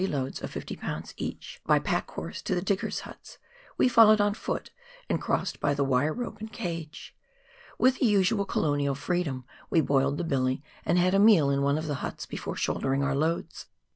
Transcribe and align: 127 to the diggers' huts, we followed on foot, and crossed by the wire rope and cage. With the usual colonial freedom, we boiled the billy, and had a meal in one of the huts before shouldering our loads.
127 0.01 1.11
to 1.13 2.55
the 2.55 2.61
diggers' 2.63 2.99
huts, 3.01 3.37
we 3.77 3.87
followed 3.87 4.19
on 4.19 4.33
foot, 4.33 4.71
and 5.07 5.21
crossed 5.21 5.59
by 5.59 5.75
the 5.75 5.83
wire 5.83 6.11
rope 6.11 6.39
and 6.39 6.51
cage. 6.51 7.15
With 7.77 7.99
the 7.99 8.07
usual 8.07 8.45
colonial 8.45 8.95
freedom, 8.95 9.45
we 9.69 9.79
boiled 9.79 10.17
the 10.17 10.23
billy, 10.23 10.63
and 10.85 10.97
had 10.97 11.13
a 11.13 11.19
meal 11.19 11.51
in 11.51 11.61
one 11.61 11.77
of 11.77 11.85
the 11.85 12.01
huts 12.01 12.25
before 12.25 12.55
shouldering 12.55 13.03
our 13.03 13.13
loads. 13.13 13.67